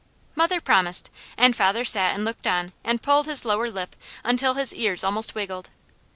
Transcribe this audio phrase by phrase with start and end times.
[0.33, 4.73] Mother promised, and father sat and looked on and pulled his lower lip until his
[4.73, 5.69] ears almost wiggled.